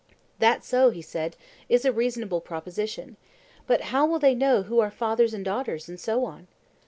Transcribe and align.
That 0.39 0.61
also, 0.61 0.89
he 0.89 1.03
said, 1.03 1.35
is 1.69 1.85
a 1.85 1.91
reasonable 1.91 2.41
proposition. 2.41 3.17
But 3.67 3.81
how 3.93 4.07
will 4.07 4.17
they 4.17 4.33
know 4.33 4.63
who 4.63 4.79
are 4.79 4.89
fathers 4.89 5.31
and 5.31 5.45
daughters, 5.45 5.87
and 5.87 5.99
so 5.99 6.25
on? 6.25 6.47